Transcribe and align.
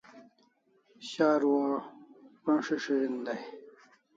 Sharu 1.09 1.51
o 1.65 1.67
po'n' 2.43 2.63
s'is'irin 2.65 3.15
dai 3.25 3.41